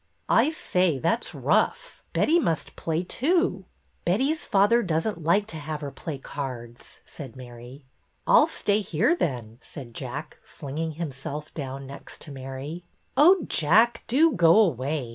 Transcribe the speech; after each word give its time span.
"I 0.43 0.49
say, 0.49 0.97
that 0.97 1.25
's 1.25 1.35
rough. 1.35 2.01
Betty 2.11 2.39
must 2.39 2.75
play, 2.75 3.03
too."" 3.03 3.65
Betty's 4.03 4.45
father 4.45 4.81
does 4.81 5.05
n't 5.05 5.23
like 5.23 5.45
to 5.53 5.57
have 5.57 5.81
her 5.81 5.91
play 5.91 6.17
cards," 6.17 7.01
said 7.05 7.35
Mary." 7.35 7.85
I 8.27 8.39
'll 8.39 8.47
stay 8.47 8.79
here, 8.81 9.13
then," 9.15 9.59
said 9.61 9.93
Jack, 9.93 10.39
flinging 10.41 10.93
him 10.93 11.11
self 11.11 11.53
down 11.53 11.85
next 11.85 12.19
to 12.21 12.31
Mary." 12.31 12.83
Oh, 13.15 13.45
Jack, 13.47 14.03
do 14.07 14.31
go 14.33 14.59
away. 14.59 15.09